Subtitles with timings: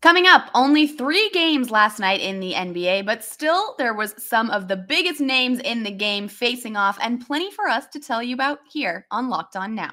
[0.00, 4.48] Coming up, only three games last night in the NBA, but still there was some
[4.48, 8.22] of the biggest names in the game facing off and plenty for us to tell
[8.22, 9.90] you about here on Locked On Now.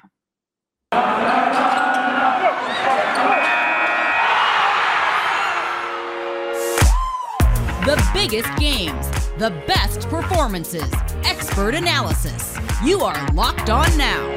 [7.84, 10.88] The biggest games, the best performances,
[11.24, 12.56] expert analysis.
[12.84, 14.35] You are Locked On Now.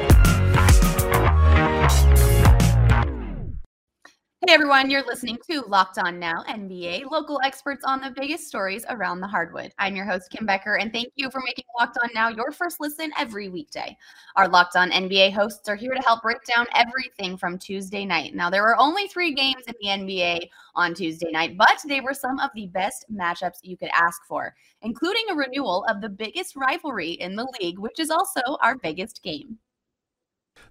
[4.50, 9.20] Everyone, you're listening to Locked On Now NBA, local experts on the biggest stories around
[9.20, 9.72] the hardwood.
[9.78, 12.80] I'm your host, Kim Becker, and thank you for making Locked On Now your first
[12.80, 13.96] listen every weekday.
[14.34, 18.34] Our Locked On NBA hosts are here to help break down everything from Tuesday night.
[18.34, 22.12] Now, there were only three games in the NBA on Tuesday night, but they were
[22.12, 26.56] some of the best matchups you could ask for, including a renewal of the biggest
[26.56, 29.58] rivalry in the league, which is also our biggest game.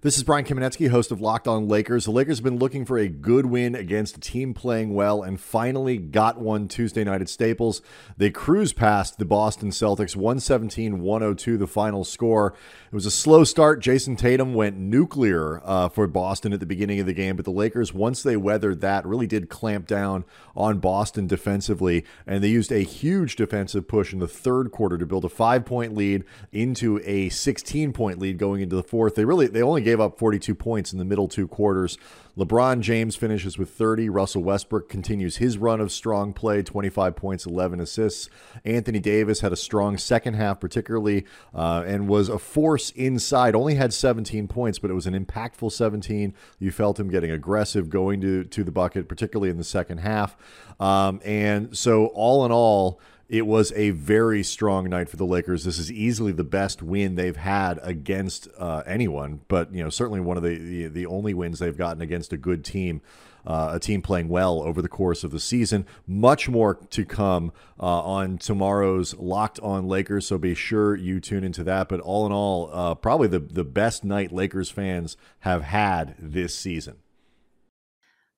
[0.02, 2.06] This is Brian Kamenetzky, host of Locked On Lakers.
[2.06, 5.38] The Lakers have been looking for a good win against a team playing well and
[5.38, 7.82] finally got one Tuesday night at Staples.
[8.16, 12.54] They cruised past the Boston Celtics 117 102, the final score.
[12.90, 13.82] It was a slow start.
[13.82, 17.50] Jayson Tatum went nuclear uh, for Boston at the beginning of the game, but the
[17.50, 20.24] Lakers, once they weathered that, really did clamp down
[20.56, 25.04] on Boston defensively, and they used a huge defensive push in the third quarter to
[25.04, 29.14] build a five point lead into a 16 point lead going into the fourth.
[29.14, 31.98] They really, they only gave up 42 points in the middle two quarters.
[32.36, 34.08] LeBron James finishes with 30.
[34.08, 38.30] Russell Westbrook continues his run of strong play 25 points, 11 assists.
[38.64, 43.54] Anthony Davis had a strong second half, particularly, uh, and was a force inside.
[43.54, 46.34] Only had 17 points, but it was an impactful 17.
[46.58, 50.36] You felt him getting aggressive, going to, to the bucket, particularly in the second half.
[50.78, 55.62] Um, and so, all in all, it was a very strong night for the Lakers.
[55.62, 60.18] This is easily the best win they've had against uh, anyone, but you know certainly
[60.18, 63.00] one of the, the, the only wins they've gotten against a good team,
[63.46, 65.86] uh, a team playing well over the course of the season.
[66.08, 71.44] Much more to come uh, on tomorrow's Locked On Lakers, so be sure you tune
[71.44, 71.88] into that.
[71.88, 76.52] But all in all, uh, probably the the best night Lakers fans have had this
[76.52, 76.96] season.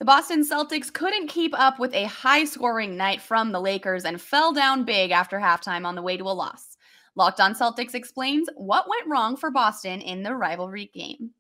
[0.03, 4.21] The Boston Celtics couldn't keep up with a high scoring night from the Lakers and
[4.21, 6.77] fell down big after halftime on the way to a loss.
[7.15, 11.35] Locked on Celtics explains what went wrong for Boston in the rivalry game.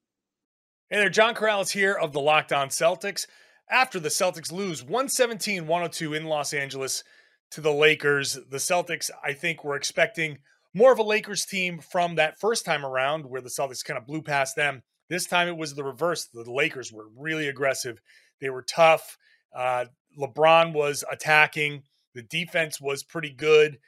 [0.91, 3.27] Hey there, John Karalis here of the Locked On Celtics.
[3.69, 7.03] After the Celtics lose 117 102 in Los Angeles
[7.51, 10.39] to the Lakers, the Celtics, I think, were expecting
[10.73, 14.07] more of a Lakers team from that first time around where the Celtics kind of
[14.07, 14.85] blew past them.
[15.09, 16.27] This time it was the reverse.
[16.33, 18.01] The Lakers were really aggressive
[18.43, 19.17] they were tough.
[19.57, 19.87] Uh,
[20.19, 21.85] LeBron was attacking.
[22.15, 23.79] The defense was pretty good.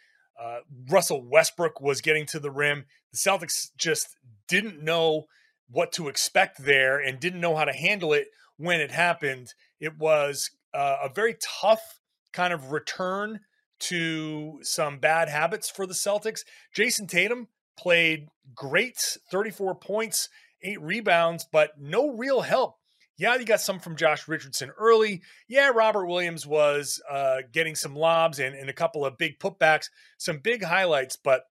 [0.40, 2.86] Uh, Russell Westbrook was getting to the rim.
[3.12, 4.16] The Celtics just
[4.48, 5.24] didn't know
[5.68, 9.52] what to expect there and didn't know how to handle it when it happened.
[9.80, 12.00] It was uh, a very tough
[12.32, 13.40] kind of return
[13.80, 16.40] to some bad habits for the Celtics.
[16.74, 20.28] Jayson Tatum played great 34 points,
[20.64, 22.78] eight rebounds, but no real help
[23.16, 25.22] yeah, you got some from Josh Richardson early.
[25.46, 29.86] Yeah, Robert Williams was uh, getting some lobs and, and a couple of big putbacks,
[30.18, 31.44] some big highlights, but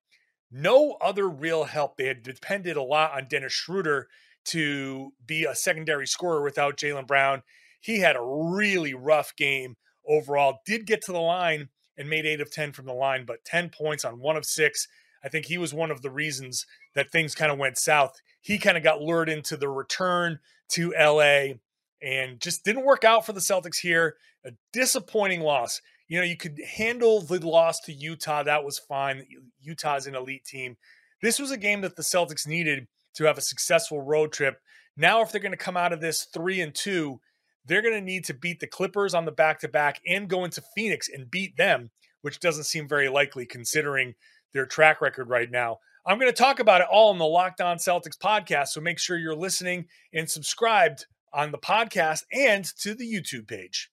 [0.51, 1.95] no other real help.
[1.95, 4.09] They had depended a lot on Dennis Schroeder
[4.45, 7.43] to be a secondary scorer without Jaylen Brown.
[7.79, 10.59] He had a really rough game overall.
[10.65, 13.69] Did get to the line and made eight of 10 from the line, but 10
[13.69, 14.85] points on one of six.
[15.23, 18.21] I think he was one of the reasons that things kind of went south.
[18.41, 20.39] He kind of got lured into the return
[20.69, 21.55] to LA
[22.01, 24.17] and just didn't work out for the Celtics here.
[24.45, 25.81] A disappointing loss.
[26.09, 28.43] You know, you could handle the loss to Utah.
[28.43, 29.25] That was fine.
[29.61, 30.75] Utah's an elite team.
[31.21, 34.59] This was a game that the Celtics needed to have a successful road trip.
[34.97, 37.21] Now, if they're going to come out of this three and two,
[37.65, 40.43] they're going to need to beat the Clippers on the back to back and go
[40.43, 41.91] into Phoenix and beat them,
[42.21, 44.15] which doesn't seem very likely considering
[44.53, 45.79] their track record right now.
[46.05, 48.69] I'm going to talk about it all in the Locked On Celtics podcast.
[48.69, 53.89] So make sure you're listening and subscribed on the podcast and to the YouTube page.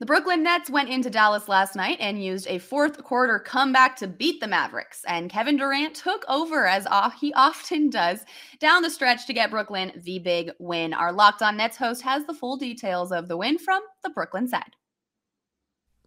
[0.00, 4.08] The Brooklyn Nets went into Dallas last night and used a fourth quarter comeback to
[4.08, 5.02] beat the Mavericks.
[5.06, 6.86] And Kevin Durant took over, as
[7.20, 8.24] he often does,
[8.58, 10.92] down the stretch to get Brooklyn the big win.
[10.92, 14.48] Our Locked On Nets host has the full details of the win from the Brooklyn
[14.48, 14.74] side.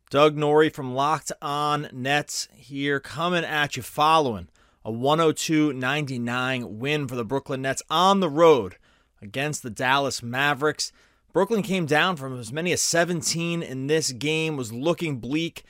[0.09, 4.48] Doug Norrie from Locked On Nets here coming at you following
[4.86, 8.77] a 102 99 win for the Brooklyn Nets on the road
[9.21, 10.94] against the Dallas Mavericks.
[11.33, 15.65] Brooklyn came down from as many as 17 in this game, was looking bleak,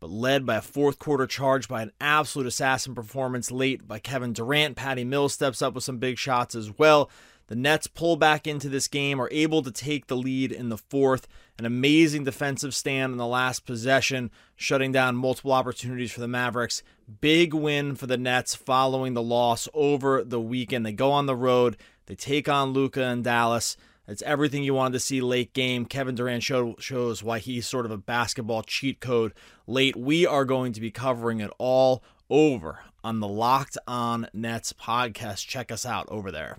[0.00, 4.32] but led by a fourth quarter charge by an absolute assassin performance late by Kevin
[4.32, 4.76] Durant.
[4.76, 7.10] Patty Mills steps up with some big shots as well.
[7.48, 10.76] The Nets pull back into this game, are able to take the lead in the
[10.76, 11.26] fourth.
[11.58, 16.82] An amazing defensive stand in the last possession, shutting down multiple opportunities for the Mavericks.
[17.20, 20.84] Big win for the Nets following the loss over the weekend.
[20.84, 23.78] They go on the road, they take on Luka and Dallas.
[24.08, 25.84] It's everything you wanted to see late game.
[25.84, 29.34] Kevin Durant show, shows why he's sort of a basketball cheat code
[29.66, 29.96] late.
[29.96, 35.46] We are going to be covering it all over on the Locked On Nets podcast.
[35.46, 36.56] Check us out over there.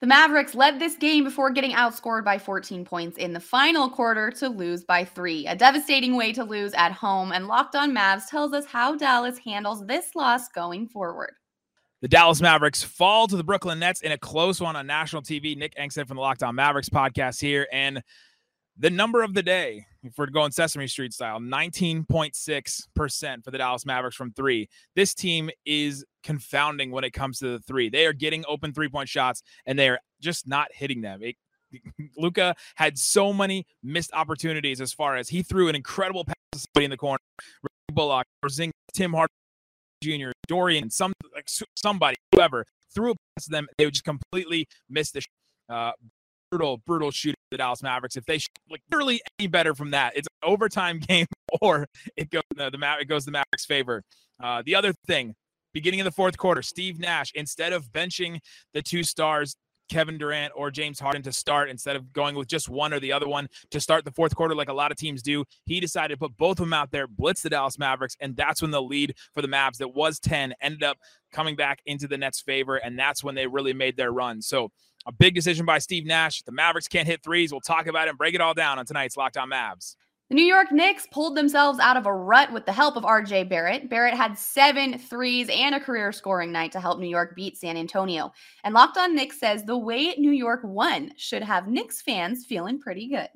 [0.00, 4.30] The Mavericks led this game before getting outscored by 14 points in the final quarter
[4.32, 5.48] to lose by three.
[5.48, 7.32] A devastating way to lose at home.
[7.32, 11.32] And Locked On Mavs tells us how Dallas handles this loss going forward.
[12.04, 15.56] The Dallas Mavericks fall to the Brooklyn Nets in a close one on national TV.
[15.56, 17.66] Nick Angstadt from the Locked On Mavericks podcast here.
[17.72, 18.02] And
[18.76, 23.86] the number of the day, if we're going Sesame Street style, 19.6% for the Dallas
[23.86, 24.68] Mavericks from three.
[24.94, 27.88] This team is confounding when it comes to the three.
[27.88, 31.22] They are getting open three point shots and they are just not hitting them.
[31.22, 31.36] It,
[32.18, 36.58] Luka had so many missed opportunities as far as he threw an incredible pass to
[36.58, 37.20] somebody in the corner.
[37.90, 39.30] Bullock, Zing, Tim Hardaway
[40.04, 41.12] Jr., Dorian, some
[41.76, 42.64] somebody, whoever
[42.94, 45.22] threw a pass to them, they would just completely miss the
[45.68, 45.92] uh,
[46.50, 48.16] brutal, brutal shooting the Dallas Mavericks.
[48.16, 51.26] If they shoot, like literally any better from that, it's an overtime game
[51.60, 51.86] or
[52.16, 54.02] it goes the, the it goes the Mavericks' favor.
[54.42, 55.34] Uh, the other thing,
[55.72, 58.40] beginning of the fourth quarter, Steve Nash instead of benching
[58.72, 59.56] the two stars.
[59.88, 63.12] Kevin Durant or James Harden to start instead of going with just one or the
[63.12, 65.44] other one to start the fourth quarter like a lot of teams do.
[65.66, 68.62] He decided to put both of them out there, blitz the Dallas Mavericks, and that's
[68.62, 70.98] when the lead for the Mavs that was 10 ended up
[71.32, 74.40] coming back into the Nets' favor, and that's when they really made their run.
[74.40, 74.70] So
[75.06, 76.42] a big decision by Steve Nash.
[76.42, 77.52] The Mavericks can't hit threes.
[77.52, 79.96] We'll talk about it and break it all down on tonight's Locked On Mavs.
[80.30, 83.46] The New York Knicks pulled themselves out of a rut with the help of RJ
[83.50, 83.90] Barrett.
[83.90, 87.76] Barrett had seven threes and a career scoring night to help New York beat San
[87.76, 88.32] Antonio.
[88.64, 92.80] And Locked On Knicks says the way New York won should have Knicks fans feeling
[92.80, 93.28] pretty good.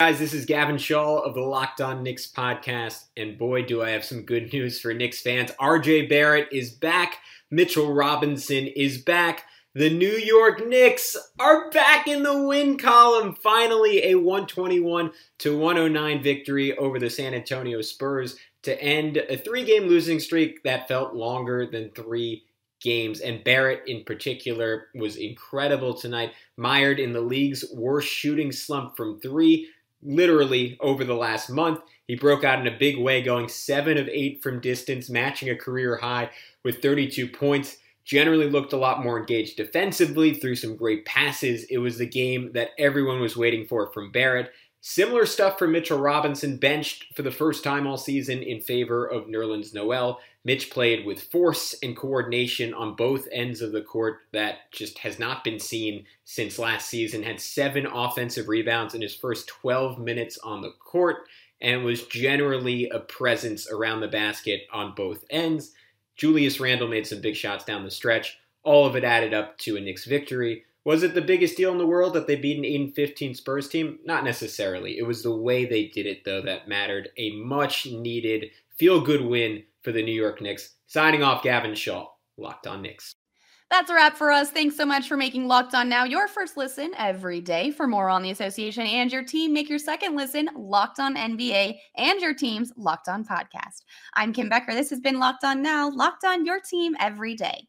[0.00, 3.04] Guys, this is Gavin Schall of the Locked On Knicks podcast.
[3.18, 5.50] And boy, do I have some good news for Knicks fans.
[5.60, 7.18] RJ Barrett is back.
[7.50, 9.44] Mitchell Robinson is back.
[9.76, 13.34] The New York Knicks are back in the win column.
[13.34, 19.64] Finally, a 121 to 109 victory over the San Antonio Spurs to end a three
[19.64, 22.44] game losing streak that felt longer than three
[22.80, 23.20] games.
[23.20, 29.20] And Barrett, in particular, was incredible tonight, mired in the league's worst shooting slump from
[29.20, 29.68] three,
[30.02, 31.80] literally over the last month.
[32.06, 35.54] He broke out in a big way, going 7 of 8 from distance, matching a
[35.54, 36.30] career high
[36.64, 37.76] with 32 points
[38.06, 41.64] generally looked a lot more engaged defensively, threw some great passes.
[41.64, 44.52] It was the game that everyone was waiting for from Barrett.
[44.80, 49.26] Similar stuff for Mitchell Robinson, benched for the first time all season in favor of
[49.26, 50.20] Nerlens Noel.
[50.44, 55.18] Mitch played with force and coordination on both ends of the court that just has
[55.18, 57.24] not been seen since last season.
[57.24, 61.26] Had seven offensive rebounds in his first 12 minutes on the court
[61.60, 65.72] and was generally a presence around the basket on both ends.
[66.16, 68.38] Julius Randle made some big shots down the stretch.
[68.62, 70.64] All of it added up to a Knicks victory.
[70.84, 73.68] Was it the biggest deal in the world that they beat an 8 15 Spurs
[73.68, 73.98] team?
[74.04, 74.98] Not necessarily.
[74.98, 77.10] It was the way they did it, though, that mattered.
[77.16, 80.74] A much needed feel good win for the New York Knicks.
[80.86, 83.14] Signing off, Gavin Schall, Locked on Knicks.
[83.68, 84.52] That's a wrap for us.
[84.52, 87.72] Thanks so much for making Locked On Now your first listen every day.
[87.72, 91.76] For more on the association and your team, make your second listen Locked On NBA
[91.96, 93.82] and your team's Locked On podcast.
[94.14, 94.72] I'm Kim Becker.
[94.72, 97.66] This has been Locked On Now, Locked On your team every day.